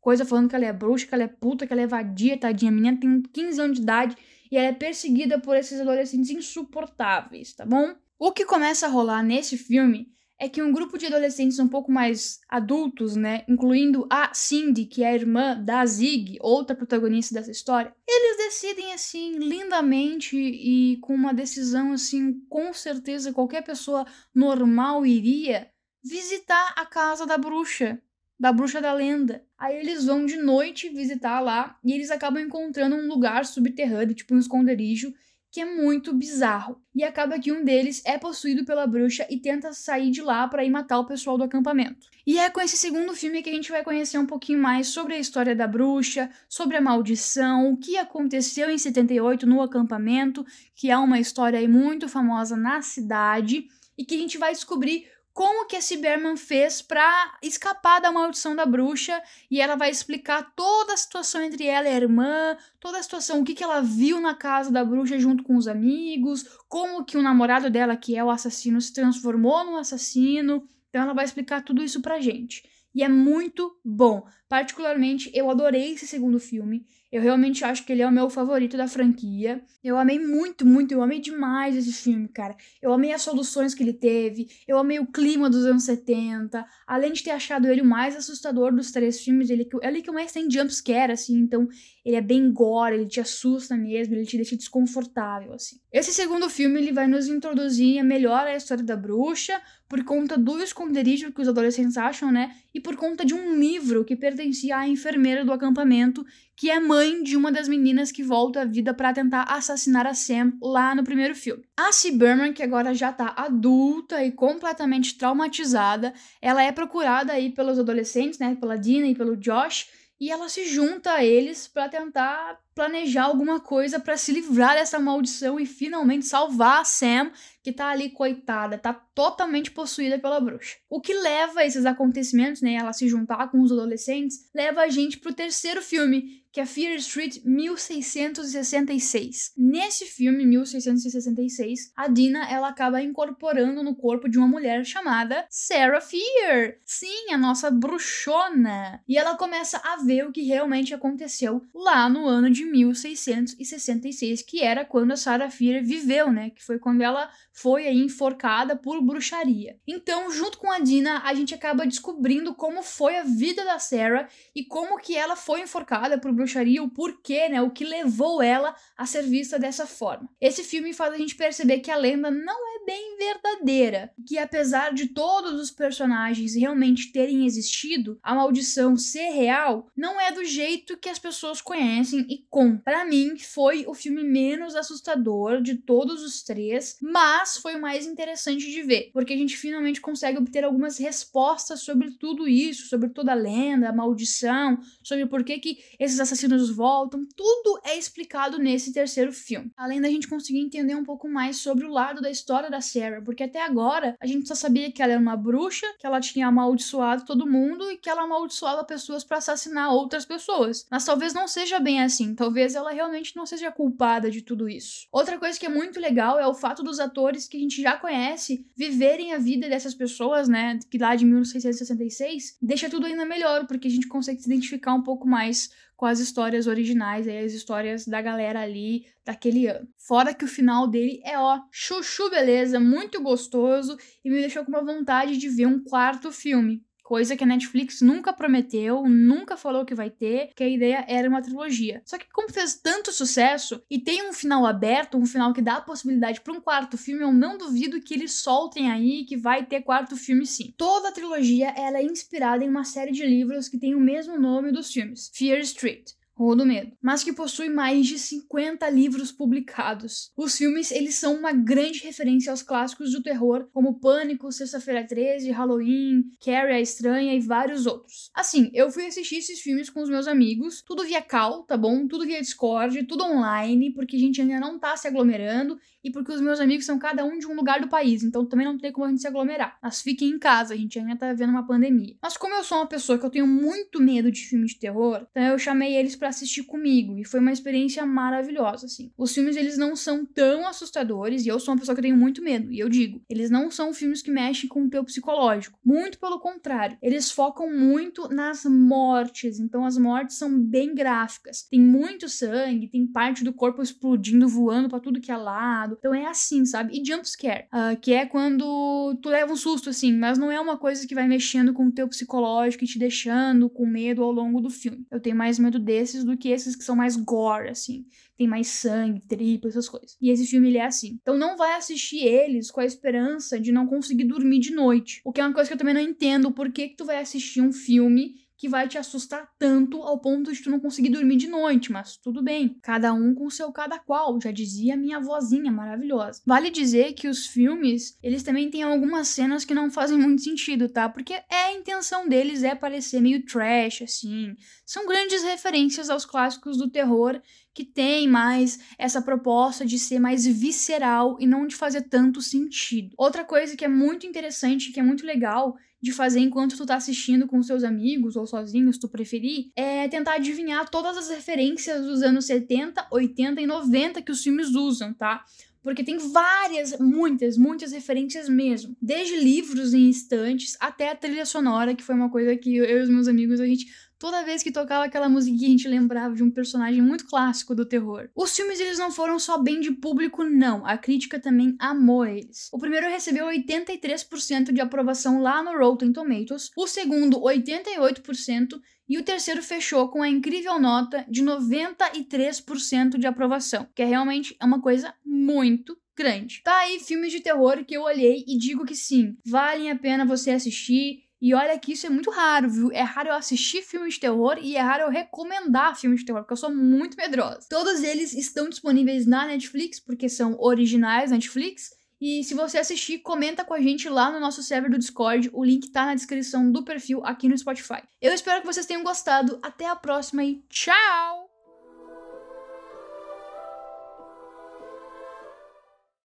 coisa 0.00 0.24
falando 0.24 0.48
que 0.48 0.56
ela 0.56 0.66
é 0.66 0.72
bruxa, 0.72 1.06
que 1.06 1.14
ela 1.14 1.24
é 1.24 1.28
puta, 1.28 1.66
que 1.66 1.72
ela 1.72 1.82
é 1.82 1.86
vadia, 1.86 2.38
tadinha. 2.38 2.70
A 2.70 2.74
menina 2.74 2.98
tem 2.98 3.22
15 3.22 3.60
anos 3.60 3.76
de 3.76 3.82
idade 3.82 4.16
e 4.50 4.56
ela 4.56 4.68
é 4.68 4.72
perseguida 4.72 5.38
por 5.38 5.56
esses 5.56 5.80
adolescentes 5.80 6.30
insuportáveis, 6.30 7.52
tá 7.52 7.64
bom? 7.64 7.94
O 8.18 8.32
que 8.32 8.44
começa 8.44 8.86
a 8.86 8.90
rolar 8.90 9.22
nesse 9.22 9.56
filme 9.56 10.12
é 10.40 10.48
que 10.48 10.62
um 10.62 10.72
grupo 10.72 10.96
de 10.96 11.06
adolescentes 11.06 11.58
um 11.58 11.68
pouco 11.68 11.92
mais 11.92 12.40
adultos, 12.48 13.14
né, 13.14 13.44
incluindo 13.46 14.06
a 14.10 14.32
Cindy, 14.32 14.86
que 14.86 15.04
é 15.04 15.10
a 15.10 15.14
irmã 15.14 15.62
da 15.62 15.84
Zig, 15.84 16.38
outra 16.40 16.74
protagonista 16.74 17.34
dessa 17.34 17.50
história, 17.50 17.94
eles 18.08 18.38
decidem 18.38 18.94
assim 18.94 19.38
lindamente 19.38 20.38
e 20.38 20.96
com 21.02 21.14
uma 21.14 21.34
decisão 21.34 21.92
assim, 21.92 22.40
com 22.48 22.72
certeza 22.72 23.34
qualquer 23.34 23.62
pessoa 23.62 24.06
normal 24.34 25.04
iria 25.04 25.70
visitar 26.02 26.72
a 26.74 26.86
casa 26.86 27.26
da 27.26 27.36
bruxa 27.36 28.00
da 28.40 28.50
bruxa 28.50 28.80
da 28.80 28.94
lenda. 28.94 29.44
Aí 29.58 29.76
eles 29.76 30.06
vão 30.06 30.24
de 30.24 30.38
noite 30.38 30.88
visitar 30.88 31.40
lá 31.40 31.78
e 31.84 31.92
eles 31.92 32.10
acabam 32.10 32.42
encontrando 32.42 32.96
um 32.96 33.06
lugar 33.06 33.44
subterrâneo, 33.44 34.14
tipo 34.14 34.34
um 34.34 34.38
esconderijo, 34.38 35.12
que 35.52 35.60
é 35.60 35.64
muito 35.66 36.14
bizarro. 36.14 36.80
E 36.94 37.04
acaba 37.04 37.38
que 37.38 37.52
um 37.52 37.62
deles 37.62 38.00
é 38.06 38.16
possuído 38.16 38.64
pela 38.64 38.86
bruxa 38.86 39.26
e 39.28 39.38
tenta 39.38 39.74
sair 39.74 40.10
de 40.10 40.22
lá 40.22 40.48
para 40.48 40.64
ir 40.64 40.70
matar 40.70 41.00
o 41.00 41.04
pessoal 41.04 41.36
do 41.36 41.44
acampamento. 41.44 42.08
E 42.26 42.38
é 42.38 42.48
com 42.48 42.60
esse 42.60 42.78
segundo 42.78 43.12
filme 43.14 43.42
que 43.42 43.50
a 43.50 43.52
gente 43.52 43.70
vai 43.70 43.84
conhecer 43.84 44.16
um 44.16 44.26
pouquinho 44.26 44.60
mais 44.60 44.86
sobre 44.86 45.14
a 45.14 45.18
história 45.18 45.54
da 45.54 45.66
bruxa, 45.66 46.30
sobre 46.48 46.78
a 46.78 46.80
maldição, 46.80 47.72
o 47.72 47.76
que 47.76 47.98
aconteceu 47.98 48.70
em 48.70 48.78
78 48.78 49.46
no 49.46 49.60
acampamento, 49.60 50.46
que 50.74 50.90
é 50.90 50.96
uma 50.96 51.20
história 51.20 51.68
muito 51.68 52.08
famosa 52.08 52.56
na 52.56 52.80
cidade, 52.80 53.66
e 53.98 54.04
que 54.04 54.14
a 54.14 54.18
gente 54.18 54.38
vai 54.38 54.52
descobrir 54.52 55.04
como 55.40 55.64
que 55.64 55.74
a 55.74 55.80
Cyberman 55.80 56.36
fez 56.36 56.82
para 56.82 57.38
escapar 57.42 57.98
da 57.98 58.12
maldição 58.12 58.54
da 58.54 58.66
bruxa 58.66 59.22
e 59.50 59.58
ela 59.58 59.74
vai 59.74 59.90
explicar 59.90 60.52
toda 60.54 60.92
a 60.92 60.96
situação 60.98 61.42
entre 61.42 61.64
ela 61.64 61.88
e 61.88 61.92
a 61.92 61.96
irmã, 61.96 62.58
toda 62.78 62.98
a 62.98 63.02
situação, 63.02 63.40
o 63.40 63.44
que, 63.44 63.54
que 63.54 63.64
ela 63.64 63.80
viu 63.80 64.20
na 64.20 64.34
casa 64.34 64.70
da 64.70 64.84
bruxa 64.84 65.18
junto 65.18 65.42
com 65.42 65.56
os 65.56 65.66
amigos, 65.66 66.44
como 66.68 67.06
que 67.06 67.16
o 67.16 67.22
namorado 67.22 67.70
dela, 67.70 67.96
que 67.96 68.14
é 68.18 68.22
o 68.22 68.28
assassino, 68.28 68.82
se 68.82 68.92
transformou 68.92 69.64
num 69.64 69.76
assassino. 69.76 70.62
Então 70.90 71.00
ela 71.00 71.14
vai 71.14 71.24
explicar 71.24 71.64
tudo 71.64 71.82
isso 71.82 72.02
pra 72.02 72.20
gente. 72.20 72.62
E 72.94 73.02
é 73.02 73.08
muito 73.08 73.80
bom. 73.82 74.26
Particularmente, 74.46 75.30
eu 75.32 75.48
adorei 75.48 75.94
esse 75.94 76.06
segundo 76.06 76.38
filme. 76.38 76.84
Eu 77.12 77.20
realmente 77.20 77.64
acho 77.64 77.84
que 77.84 77.92
ele 77.92 78.02
é 78.02 78.06
o 78.06 78.12
meu 78.12 78.30
favorito 78.30 78.76
da 78.76 78.86
franquia. 78.86 79.60
Eu 79.82 79.98
amei 79.98 80.18
muito, 80.18 80.64
muito, 80.64 80.92
eu 80.92 81.02
amei 81.02 81.20
demais 81.20 81.76
esse 81.76 81.92
filme, 81.92 82.28
cara. 82.28 82.56
Eu 82.80 82.92
amei 82.92 83.12
as 83.12 83.22
soluções 83.22 83.74
que 83.74 83.82
ele 83.82 83.92
teve, 83.92 84.48
eu 84.66 84.78
amei 84.78 85.00
o 85.00 85.06
clima 85.06 85.50
dos 85.50 85.64
anos 85.64 85.84
70. 85.84 86.64
Além 86.86 87.12
de 87.12 87.22
ter 87.22 87.30
achado 87.30 87.66
ele 87.66 87.82
o 87.82 87.84
mais 87.84 88.14
assustador 88.14 88.72
dos 88.72 88.92
três 88.92 89.20
filmes, 89.20 89.50
ele, 89.50 89.68
é 89.82 89.88
ele 89.88 90.02
que 90.02 90.10
mais 90.12 90.30
tem 90.30 90.48
jumpscare, 90.50 91.12
assim, 91.12 91.36
então 91.38 91.68
ele 92.04 92.16
é 92.16 92.20
bem 92.20 92.52
gore, 92.52 92.94
ele 92.94 93.06
te 93.06 93.20
assusta 93.20 93.76
mesmo, 93.76 94.14
ele 94.14 94.24
te 94.24 94.36
deixa 94.36 94.56
desconfortável, 94.56 95.52
assim. 95.52 95.80
Esse 95.92 96.12
segundo 96.12 96.48
filme, 96.48 96.80
ele 96.80 96.92
vai 96.92 97.08
nos 97.08 97.26
introduzir 97.26 98.02
melhor 98.04 98.46
a 98.46 98.56
história 98.56 98.84
da 98.84 98.96
bruxa, 98.96 99.60
por 99.90 100.04
conta 100.04 100.38
do 100.38 100.62
esconderijo 100.62 101.32
que 101.32 101.42
os 101.42 101.48
adolescentes 101.48 101.96
acham, 101.96 102.30
né? 102.30 102.54
E 102.72 102.80
por 102.80 102.94
conta 102.94 103.24
de 103.24 103.34
um 103.34 103.58
livro 103.58 104.04
que 104.04 104.14
pertencia 104.14 104.76
à 104.76 104.88
enfermeira 104.88 105.44
do 105.44 105.52
acampamento, 105.52 106.24
que 106.60 106.70
é 106.70 106.78
mãe 106.78 107.22
de 107.22 107.38
uma 107.38 107.50
das 107.50 107.66
meninas 107.66 108.12
que 108.12 108.22
volta 108.22 108.60
à 108.60 108.64
vida 108.66 108.92
para 108.92 109.14
tentar 109.14 109.44
assassinar 109.44 110.06
a 110.06 110.12
Sam 110.12 110.52
lá 110.60 110.94
no 110.94 111.02
primeiro 111.02 111.34
filme. 111.34 111.64
A 111.74 111.90
C. 111.90 112.10
Berman, 112.10 112.52
que 112.52 112.62
agora 112.62 112.92
já 112.92 113.10
tá 113.10 113.32
adulta 113.34 114.22
e 114.22 114.30
completamente 114.30 115.16
traumatizada, 115.16 116.12
ela 116.38 116.62
é 116.62 116.70
procurada 116.70 117.32
aí 117.32 117.48
pelos 117.48 117.78
adolescentes, 117.78 118.38
né, 118.38 118.58
pela 118.60 118.76
Dina 118.76 119.06
e 119.06 119.14
pelo 119.14 119.38
Josh, 119.38 119.86
e 120.20 120.30
ela 120.30 120.50
se 120.50 120.66
junta 120.66 121.14
a 121.14 121.24
eles 121.24 121.66
para 121.66 121.88
tentar 121.88 122.60
planejar 122.74 123.24
alguma 123.24 123.58
coisa 123.58 123.98
para 123.98 124.18
se 124.18 124.30
livrar 124.30 124.74
dessa 124.74 124.98
maldição 124.98 125.58
e 125.58 125.64
finalmente 125.64 126.26
salvar 126.26 126.82
a 126.82 126.84
Sam, 126.84 127.32
que 127.62 127.72
tá 127.72 127.88
ali 127.88 128.10
coitada, 128.10 128.76
tá 128.76 128.92
totalmente 128.92 129.70
possuída 129.70 130.18
pela 130.18 130.38
bruxa. 130.38 130.76
O 130.90 131.00
que 131.00 131.14
leva 131.14 131.64
esses 131.64 131.86
acontecimentos, 131.86 132.60
né, 132.60 132.74
ela 132.74 132.92
se 132.92 133.08
juntar 133.08 133.50
com 133.50 133.62
os 133.62 133.72
adolescentes, 133.72 134.50
leva 134.54 134.82
a 134.82 134.88
gente 134.88 135.18
pro 135.18 135.32
terceiro 135.32 135.80
filme, 135.80 136.39
que 136.52 136.60
é 136.60 136.66
Fear 136.66 136.96
Street 136.96 137.38
1666. 137.44 139.52
Nesse 139.56 140.06
filme 140.06 140.44
1666, 140.44 141.92
a 141.96 142.08
Dina 142.08 142.50
ela 142.50 142.68
acaba 142.68 143.02
incorporando 143.02 143.82
no 143.82 143.94
corpo 143.94 144.28
de 144.28 144.38
uma 144.38 144.48
mulher 144.48 144.84
chamada 144.84 145.46
Sarah 145.48 146.00
Fear. 146.00 146.76
Sim, 146.84 147.32
a 147.32 147.38
nossa 147.38 147.70
bruxona. 147.70 149.00
E 149.08 149.16
ela 149.16 149.36
começa 149.36 149.80
a 149.84 149.98
ver 150.04 150.26
o 150.26 150.32
que 150.32 150.42
realmente 150.42 150.92
aconteceu 150.92 151.62
lá 151.74 152.08
no 152.08 152.26
ano 152.26 152.50
de 152.50 152.64
1666, 152.64 154.42
que 154.42 154.62
era 154.62 154.84
quando 154.84 155.12
a 155.12 155.16
Sarah 155.16 155.50
Fear 155.50 155.84
viveu, 155.84 156.32
né? 156.32 156.50
Que 156.50 156.64
foi 156.64 156.78
quando 156.78 157.02
ela 157.02 157.30
foi 157.52 157.86
aí 157.86 157.98
enforcada 157.98 158.74
por 158.74 159.02
bruxaria. 159.02 159.78
Então, 159.86 160.30
junto 160.30 160.58
com 160.58 160.72
a 160.72 160.78
Dina, 160.78 161.22
a 161.24 161.34
gente 161.34 161.54
acaba 161.54 161.86
descobrindo 161.86 162.54
como 162.54 162.82
foi 162.82 163.16
a 163.16 163.22
vida 163.22 163.64
da 163.64 163.78
Sarah 163.78 164.28
e 164.54 164.64
como 164.64 164.98
que 164.98 165.16
ela 165.16 165.36
foi 165.36 165.60
enforcada 165.60 166.18
por 166.18 166.32
bruxaria, 166.40 166.82
o 166.82 166.90
porquê, 166.90 167.48
né? 167.48 167.60
O 167.62 167.70
que 167.70 167.84
levou 167.84 168.42
ela 168.42 168.74
a 168.96 169.06
ser 169.06 169.22
vista 169.22 169.58
dessa 169.58 169.86
forma. 169.86 170.28
Esse 170.40 170.62
filme 170.62 170.92
faz 170.92 171.14
a 171.14 171.18
gente 171.18 171.34
perceber 171.34 171.80
que 171.80 171.90
a 171.90 171.96
lenda 171.96 172.30
não 172.30 172.76
é 172.76 172.84
bem 172.84 173.16
verdadeira, 173.18 174.10
que 174.26 174.38
apesar 174.38 174.92
de 174.92 175.08
todos 175.08 175.60
os 175.60 175.70
personagens 175.70 176.54
realmente 176.54 177.12
terem 177.12 177.46
existido, 177.46 178.18
a 178.22 178.34
maldição 178.34 178.96
ser 178.96 179.30
real 179.30 179.88
não 179.96 180.20
é 180.20 180.32
do 180.32 180.44
jeito 180.44 180.96
que 180.96 181.08
as 181.08 181.18
pessoas 181.18 181.60
conhecem 181.60 182.26
e 182.28 182.44
com. 182.48 182.76
Para 182.78 183.04
mim, 183.04 183.38
foi 183.38 183.84
o 183.86 183.94
filme 183.94 184.22
menos 184.22 184.74
assustador 184.74 185.60
de 185.60 185.76
todos 185.76 186.22
os 186.22 186.42
três, 186.42 186.96
mas 187.00 187.56
foi 187.58 187.76
o 187.76 187.80
mais 187.80 188.06
interessante 188.06 188.70
de 188.70 188.82
ver, 188.82 189.10
porque 189.12 189.32
a 189.32 189.36
gente 189.36 189.56
finalmente 189.56 190.00
consegue 190.00 190.38
obter 190.38 190.64
algumas 190.64 190.98
respostas 190.98 191.80
sobre 191.80 192.12
tudo 192.12 192.48
isso, 192.48 192.88
sobre 192.88 193.08
toda 193.10 193.32
a 193.32 193.34
lenda, 193.34 193.88
a 193.88 193.92
maldição, 193.92 194.78
sobre 195.02 195.26
por 195.26 195.44
que, 195.44 195.58
que 195.58 195.78
esses 195.98 196.20
assassinos 196.30 196.70
voltam, 196.70 197.26
tudo 197.36 197.80
é 197.84 197.98
explicado 197.98 198.58
nesse 198.58 198.92
terceiro 198.92 199.32
filme. 199.32 199.72
Além 199.76 200.00
da 200.00 200.08
gente 200.08 200.28
conseguir 200.28 200.60
entender 200.60 200.94
um 200.94 201.04
pouco 201.04 201.28
mais 201.28 201.56
sobre 201.56 201.84
o 201.84 201.90
lado 201.90 202.20
da 202.20 202.30
história 202.30 202.70
da 202.70 202.80
Sarah, 202.80 203.20
porque 203.22 203.42
até 203.42 203.62
agora 203.62 204.16
a 204.20 204.26
gente 204.26 204.46
só 204.46 204.54
sabia 204.54 204.92
que 204.92 205.02
ela 205.02 205.12
era 205.12 205.20
uma 205.20 205.36
bruxa, 205.36 205.86
que 205.98 206.06
ela 206.06 206.20
tinha 206.20 206.46
amaldiçoado 206.46 207.24
todo 207.24 207.46
mundo 207.46 207.90
e 207.90 207.96
que 207.96 208.08
ela 208.08 208.22
amaldiçoava 208.22 208.84
pessoas 208.84 209.24
para 209.24 209.38
assassinar 209.38 209.92
outras 209.92 210.24
pessoas. 210.24 210.86
Mas 210.90 211.04
talvez 211.04 211.34
não 211.34 211.48
seja 211.48 211.80
bem 211.80 212.00
assim, 212.00 212.34
talvez 212.34 212.74
ela 212.74 212.92
realmente 212.92 213.36
não 213.36 213.44
seja 213.44 213.72
culpada 213.72 214.30
de 214.30 214.42
tudo 214.42 214.68
isso. 214.68 215.06
Outra 215.10 215.38
coisa 215.38 215.58
que 215.58 215.66
é 215.66 215.68
muito 215.68 215.98
legal 215.98 216.38
é 216.38 216.46
o 216.46 216.54
fato 216.54 216.82
dos 216.82 217.00
atores 217.00 217.48
que 217.48 217.56
a 217.56 217.60
gente 217.60 217.82
já 217.82 217.96
conhece 217.96 218.66
viverem 218.76 219.32
a 219.32 219.38
vida 219.38 219.68
dessas 219.68 219.94
pessoas, 219.94 220.48
né, 220.48 220.78
que 220.90 220.98
lá 220.98 221.14
de 221.14 221.24
1666, 221.24 222.56
deixa 222.60 222.88
tudo 222.88 223.06
ainda 223.06 223.24
melhor, 223.24 223.66
porque 223.66 223.88
a 223.88 223.90
gente 223.90 224.08
consegue 224.08 224.40
se 224.40 224.46
identificar 224.46 224.94
um 224.94 225.02
pouco 225.02 225.26
mais 225.26 225.70
com 226.00 226.06
as 226.06 226.18
histórias 226.18 226.66
originais, 226.66 227.28
aí, 227.28 227.44
as 227.44 227.52
histórias 227.52 228.06
da 228.06 228.22
galera 228.22 228.62
ali 228.62 229.04
daquele 229.22 229.66
ano. 229.66 229.86
Fora 229.98 230.32
que 230.32 230.46
o 230.46 230.48
final 230.48 230.88
dele 230.88 231.20
é 231.26 231.38
ó, 231.38 231.60
chuchu 231.70 232.30
beleza, 232.30 232.80
muito 232.80 233.22
gostoso 233.22 233.98
e 234.24 234.30
me 234.30 234.40
deixou 234.40 234.64
com 234.64 234.70
uma 234.70 234.82
vontade 234.82 235.36
de 235.36 235.46
ver 235.50 235.66
um 235.66 235.84
quarto 235.84 236.32
filme 236.32 236.82
coisa 237.10 237.36
que 237.36 237.42
a 237.42 237.46
Netflix 237.46 238.00
nunca 238.00 238.32
prometeu, 238.32 239.02
nunca 239.08 239.56
falou 239.56 239.84
que 239.84 239.96
vai 239.96 240.08
ter, 240.08 240.52
que 240.54 240.62
a 240.62 240.68
ideia 240.68 241.04
era 241.08 241.28
uma 241.28 241.42
trilogia. 241.42 242.00
Só 242.04 242.16
que 242.16 242.30
como 242.32 242.52
fez 242.52 242.76
tanto 242.76 243.10
sucesso 243.10 243.82
e 243.90 243.98
tem 243.98 244.30
um 244.30 244.32
final 244.32 244.64
aberto, 244.64 245.18
um 245.18 245.26
final 245.26 245.52
que 245.52 245.60
dá 245.60 245.78
a 245.78 245.80
possibilidade 245.80 246.40
para 246.40 246.52
um 246.52 246.60
quarto 246.60 246.96
filme, 246.96 247.24
eu 247.24 247.32
não 247.32 247.58
duvido 247.58 248.00
que 248.00 248.14
eles 248.14 248.34
soltem 248.34 248.88
aí 248.88 249.24
que 249.24 249.36
vai 249.36 249.66
ter 249.66 249.80
quarto 249.80 250.16
filme 250.16 250.46
sim. 250.46 250.72
Toda 250.76 251.08
a 251.08 251.12
trilogia 251.12 251.70
ela 251.76 251.98
é 251.98 252.04
inspirada 252.04 252.64
em 252.64 252.68
uma 252.68 252.84
série 252.84 253.10
de 253.10 253.26
livros 253.26 253.68
que 253.68 253.76
tem 253.76 253.92
o 253.92 254.00
mesmo 254.00 254.38
nome 254.38 254.70
dos 254.70 254.92
filmes, 254.92 255.32
Fear 255.34 255.58
Street. 255.62 256.12
Rua 256.40 256.56
do 256.56 256.64
Medo, 256.64 256.92
mas 257.02 257.22
que 257.22 257.34
possui 257.34 257.68
mais 257.68 258.06
de 258.06 258.18
50 258.18 258.88
livros 258.88 259.30
publicados. 259.30 260.30
Os 260.34 260.56
filmes, 260.56 260.90
eles 260.90 261.16
são 261.16 261.34
uma 261.34 261.52
grande 261.52 262.00
referência 262.00 262.50
aos 262.50 262.62
clássicos 262.62 263.12
do 263.12 263.22
terror, 263.22 263.68
como 263.74 264.00
Pânico, 264.00 264.50
Sexta-feira 264.50 265.06
13, 265.06 265.50
Halloween, 265.50 266.24
Carrie 266.42 266.72
a 266.72 266.80
Estranha 266.80 267.34
e 267.34 267.40
vários 267.40 267.84
outros. 267.84 268.30
Assim, 268.34 268.70
eu 268.72 268.90
fui 268.90 269.04
assistir 269.04 269.36
esses 269.36 269.60
filmes 269.60 269.90
com 269.90 270.00
os 270.00 270.08
meus 270.08 270.26
amigos, 270.26 270.82
tudo 270.86 271.04
via 271.04 271.20
cal, 271.20 271.62
tá 271.64 271.76
bom? 271.76 272.08
Tudo 272.08 272.24
via 272.24 272.40
Discord, 272.40 273.02
tudo 273.02 273.24
online, 273.24 273.92
porque 273.92 274.16
a 274.16 274.18
gente 274.18 274.40
ainda 274.40 274.58
não 274.58 274.78
tá 274.78 274.96
se 274.96 275.06
aglomerando 275.06 275.78
e 276.02 276.10
porque 276.10 276.32
os 276.32 276.40
meus 276.40 276.58
amigos 276.58 276.86
são 276.86 276.98
cada 276.98 277.22
um 277.22 277.38
de 277.38 277.46
um 277.46 277.54
lugar 277.54 277.80
do 277.80 277.88
país, 277.88 278.22
então 278.22 278.46
também 278.46 278.64
não 278.64 278.78
tem 278.78 278.90
como 278.90 279.06
a 279.06 279.10
gente 279.10 279.20
se 279.20 279.28
aglomerar. 279.28 279.76
Mas 279.82 280.00
fiquem 280.00 280.30
em 280.30 280.38
casa, 280.38 280.72
a 280.72 280.76
gente 280.76 280.98
ainda 280.98 281.16
tá 281.16 281.34
vendo 281.34 281.50
uma 281.50 281.66
pandemia. 281.66 282.16
Mas 282.22 282.38
como 282.38 282.54
eu 282.54 282.64
sou 282.64 282.78
uma 282.78 282.86
pessoa 282.86 283.18
que 283.18 283.26
eu 283.26 283.30
tenho 283.30 283.46
muito 283.46 284.00
medo 284.00 284.32
de 284.32 284.40
filmes 284.40 284.72
de 284.72 284.78
terror, 284.78 285.26
então 285.30 285.42
eu 285.42 285.58
chamei 285.58 285.94
eles 285.94 286.16
para 286.16 286.29
assistir 286.30 286.64
comigo 286.64 287.18
e 287.18 287.24
foi 287.24 287.40
uma 287.40 287.52
experiência 287.52 288.04
maravilhosa, 288.04 288.86
assim. 288.86 289.12
Os 289.16 289.32
filmes 289.32 289.56
eles 289.56 289.76
não 289.76 289.94
são 289.94 290.24
tão 290.24 290.66
assustadores 290.66 291.44
e 291.44 291.48
eu 291.48 291.60
sou 291.60 291.74
uma 291.74 291.80
pessoa 291.80 291.94
que 291.94 292.02
tenho 292.02 292.16
muito 292.16 292.42
medo, 292.42 292.72
e 292.72 292.78
eu 292.78 292.88
digo, 292.88 293.22
eles 293.28 293.50
não 293.50 293.70
são 293.70 293.92
filmes 293.92 294.22
que 294.22 294.30
mexem 294.30 294.68
com 294.68 294.84
o 294.84 294.90
teu 294.90 295.04
psicológico. 295.04 295.78
Muito 295.84 296.18
pelo 296.18 296.40
contrário, 296.40 296.98
eles 297.02 297.30
focam 297.30 297.72
muito 297.72 298.28
nas 298.28 298.64
mortes, 298.64 299.60
então 299.60 299.84
as 299.84 299.96
mortes 299.96 300.36
são 300.36 300.58
bem 300.58 300.94
gráficas. 300.94 301.66
Tem 301.70 301.80
muito 301.80 302.28
sangue, 302.28 302.88
tem 302.88 303.06
parte 303.06 303.44
do 303.44 303.52
corpo 303.52 303.82
explodindo, 303.82 304.48
voando 304.48 304.88
para 304.88 305.00
tudo 305.00 305.20
que 305.20 305.30
é 305.30 305.36
lado 305.36 305.90
então 305.98 306.14
é 306.14 306.26
assim, 306.26 306.64
sabe? 306.64 306.98
E 306.98 307.04
jump 307.04 307.28
scare, 307.28 307.64
uh, 307.66 307.98
que 308.00 308.12
é 308.12 308.26
quando 308.26 309.18
tu 309.22 309.28
leva 309.28 309.52
um 309.52 309.56
susto, 309.56 309.90
assim, 309.90 310.12
mas 310.12 310.38
não 310.38 310.50
é 310.50 310.60
uma 310.60 310.76
coisa 310.76 311.06
que 311.06 311.14
vai 311.14 311.26
mexendo 311.26 311.72
com 311.72 311.86
o 311.86 311.92
teu 311.92 312.08
psicológico 312.08 312.84
e 312.84 312.86
te 312.86 312.98
deixando 312.98 313.68
com 313.68 313.86
medo 313.86 314.22
ao 314.22 314.32
longo 314.32 314.60
do 314.60 314.70
filme. 314.70 315.06
Eu 315.10 315.20
tenho 315.20 315.36
mais 315.36 315.58
medo 315.58 315.78
desses 315.78 316.19
do 316.24 316.36
que 316.36 316.48
esses 316.48 316.76
que 316.76 316.84
são 316.84 316.96
mais 316.96 317.16
gore, 317.16 317.68
assim. 317.68 318.06
Tem 318.36 318.46
mais 318.46 318.68
sangue, 318.68 319.20
triplo, 319.26 319.68
essas 319.68 319.88
coisas. 319.88 320.16
E 320.20 320.30
esse 320.30 320.46
filme, 320.46 320.68
ele 320.68 320.78
é 320.78 320.84
assim. 320.84 321.18
Então 321.20 321.36
não 321.36 321.56
vai 321.56 321.76
assistir 321.76 322.24
eles 322.24 322.70
com 322.70 322.80
a 322.80 322.84
esperança 322.84 323.60
de 323.60 323.72
não 323.72 323.86
conseguir 323.86 324.24
dormir 324.24 324.60
de 324.60 324.72
noite. 324.72 325.20
O 325.24 325.32
que 325.32 325.40
é 325.40 325.44
uma 325.44 325.54
coisa 325.54 325.68
que 325.68 325.74
eu 325.74 325.78
também 325.78 325.94
não 325.94 326.00
entendo. 326.00 326.52
Por 326.52 326.70
que, 326.72 326.88
que 326.88 326.96
tu 326.96 327.04
vai 327.04 327.18
assistir 327.18 327.60
um 327.60 327.72
filme 327.72 328.34
que 328.60 328.68
vai 328.68 328.86
te 328.86 328.98
assustar 328.98 329.50
tanto 329.58 330.02
ao 330.02 330.20
ponto 330.20 330.52
de 330.52 330.62
tu 330.62 330.68
não 330.68 330.78
conseguir 330.78 331.08
dormir 331.08 331.36
de 331.36 331.48
noite, 331.48 331.90
mas 331.90 332.18
tudo 332.18 332.42
bem. 332.42 332.76
Cada 332.82 333.10
um 333.10 333.34
com 333.34 333.48
seu 333.48 333.72
cada 333.72 333.98
qual, 333.98 334.38
já 334.38 334.50
dizia 334.50 334.98
minha 334.98 335.18
vozinha 335.18 335.72
maravilhosa. 335.72 336.42
Vale 336.44 336.68
dizer 336.68 337.14
que 337.14 337.26
os 337.26 337.46
filmes, 337.46 338.18
eles 338.22 338.42
também 338.42 338.68
têm 338.68 338.82
algumas 338.82 339.28
cenas 339.28 339.64
que 339.64 339.72
não 339.72 339.90
fazem 339.90 340.18
muito 340.18 340.42
sentido, 340.42 340.90
tá? 340.90 341.08
Porque 341.08 341.32
é 341.32 341.68
a 341.68 341.72
intenção 341.72 342.28
deles 342.28 342.62
é 342.62 342.74
parecer 342.74 343.22
meio 343.22 343.46
trash 343.46 344.02
assim. 344.02 344.54
São 344.84 345.06
grandes 345.06 345.42
referências 345.42 346.10
aos 346.10 346.26
clássicos 346.26 346.76
do 346.76 346.90
terror 346.90 347.40
que 347.72 347.84
tem 347.84 348.28
mais 348.28 348.78
essa 348.98 349.22
proposta 349.22 349.84
de 349.84 349.98
ser 349.98 350.18
mais 350.18 350.44
visceral 350.44 351.36
e 351.40 351.46
não 351.46 351.66
de 351.66 351.76
fazer 351.76 352.02
tanto 352.02 352.40
sentido. 352.40 353.14
Outra 353.16 353.44
coisa 353.44 353.76
que 353.76 353.84
é 353.84 353.88
muito 353.88 354.26
interessante, 354.26 354.92
que 354.92 355.00
é 355.00 355.02
muito 355.02 355.24
legal, 355.24 355.76
de 356.02 356.12
fazer 356.12 356.40
enquanto 356.40 356.76
tu 356.76 356.86
tá 356.86 356.96
assistindo 356.96 357.46
com 357.46 357.62
seus 357.62 357.84
amigos 357.84 358.34
ou 358.34 358.46
sozinho, 358.46 358.92
se 358.92 358.98
tu 358.98 359.08
preferir, 359.08 359.70
é 359.76 360.08
tentar 360.08 360.34
adivinhar 360.34 360.88
todas 360.88 361.16
as 361.16 361.28
referências 361.28 362.04
dos 362.04 362.22
anos 362.22 362.46
70, 362.46 363.06
80 363.10 363.60
e 363.60 363.66
90 363.66 364.22
que 364.22 364.32
os 364.32 364.42
filmes 364.42 364.74
usam, 364.74 365.12
tá? 365.12 365.44
Porque 365.82 366.04
tem 366.04 366.18
várias, 366.18 366.98
muitas, 366.98 367.56
muitas 367.56 367.92
referências 367.92 368.48
mesmo. 368.48 368.94
Desde 369.00 369.36
livros 369.36 369.94
em 369.94 370.10
estantes 370.10 370.76
até 370.78 371.10
a 371.10 371.16
trilha 371.16 371.46
sonora, 371.46 371.94
que 371.94 372.02
foi 372.02 372.14
uma 372.14 372.30
coisa 372.30 372.56
que 372.56 372.76
eu 372.76 372.84
e 372.84 373.02
os 373.02 373.08
meus 373.08 373.28
amigos 373.28 373.60
a 373.60 373.66
gente 373.66 373.86
Toda 374.20 374.44
vez 374.44 374.62
que 374.62 374.70
tocava 374.70 375.06
aquela 375.06 375.30
musiquinha, 375.30 375.68
a 375.68 375.70
gente 375.70 375.88
lembrava 375.88 376.34
de 376.34 376.42
um 376.42 376.50
personagem 376.50 377.00
muito 377.00 377.26
clássico 377.26 377.74
do 377.74 377.86
terror. 377.86 378.28
Os 378.36 378.54
filmes 378.54 378.78
eles 378.78 378.98
não 378.98 379.10
foram 379.10 379.38
só 379.38 379.56
bem 379.56 379.80
de 379.80 379.92
público, 379.92 380.44
não. 380.44 380.84
A 380.84 380.98
crítica 380.98 381.40
também 381.40 381.74
amou 381.78 382.26
eles. 382.26 382.68
O 382.70 382.78
primeiro 382.78 383.08
recebeu 383.08 383.46
83% 383.46 384.72
de 384.72 384.80
aprovação 384.82 385.40
lá 385.40 385.62
no 385.62 385.74
Rotten 385.74 386.12
Tomatoes, 386.12 386.70
o 386.76 386.86
segundo 386.86 387.40
88% 387.40 388.78
e 389.08 389.16
o 389.16 389.24
terceiro 389.24 389.62
fechou 389.62 390.10
com 390.10 390.22
a 390.22 390.28
incrível 390.28 390.78
nota 390.78 391.24
de 391.26 391.42
93% 391.42 393.16
de 393.16 393.26
aprovação, 393.26 393.88
que 393.94 394.02
é 394.02 394.04
realmente 394.04 394.54
uma 394.62 394.82
coisa 394.82 395.14
muito 395.24 395.96
grande. 396.14 396.60
Tá 396.62 396.80
aí 396.80 397.00
filmes 397.00 397.32
de 397.32 397.40
terror 397.40 397.82
que 397.86 397.96
eu 397.96 398.02
olhei 398.02 398.44
e 398.46 398.58
digo 398.58 398.84
que 398.84 398.94
sim, 398.94 399.38
valem 399.46 399.90
a 399.90 399.96
pena 399.96 400.26
você 400.26 400.50
assistir 400.50 401.29
e 401.40 401.54
olha 401.54 401.78
que 401.78 401.92
isso 401.92 402.06
é 402.06 402.10
muito 402.10 402.30
raro, 402.30 402.68
viu? 402.68 402.92
É 402.92 403.02
raro 403.02 403.30
eu 403.30 403.34
assistir 403.34 403.82
filmes 403.82 404.14
de 404.14 404.20
terror 404.20 404.58
e 404.60 404.76
é 404.76 404.80
raro 404.80 405.04
eu 405.04 405.10
recomendar 405.10 405.98
filmes 405.98 406.20
de 406.20 406.26
terror, 406.26 406.42
porque 406.42 406.52
eu 406.52 406.56
sou 406.56 406.74
muito 406.74 407.16
medrosa. 407.16 407.66
Todos 407.68 408.02
eles 408.02 408.34
estão 408.34 408.68
disponíveis 408.68 409.26
na 409.26 409.46
Netflix, 409.46 409.98
porque 409.98 410.28
são 410.28 410.56
originais 410.58 411.30
Netflix. 411.30 411.98
E 412.20 412.44
se 412.44 412.52
você 412.52 412.76
assistir, 412.76 413.20
comenta 413.20 413.64
com 413.64 413.72
a 413.72 413.80
gente 413.80 414.06
lá 414.08 414.30
no 414.30 414.38
nosso 414.38 414.62
server 414.62 414.90
do 414.90 414.98
Discord. 414.98 415.48
O 415.54 415.64
link 415.64 415.90
tá 415.90 416.04
na 416.04 416.14
descrição 416.14 416.70
do 416.70 416.84
perfil 416.84 417.24
aqui 417.24 417.48
no 417.48 417.56
Spotify. 417.56 418.02
Eu 418.20 418.34
espero 418.34 418.60
que 418.60 418.66
vocês 418.66 418.84
tenham 418.84 419.02
gostado. 419.02 419.58
Até 419.62 419.86
a 419.86 419.96
próxima 419.96 420.44
e 420.44 420.62
tchau! 420.68 421.49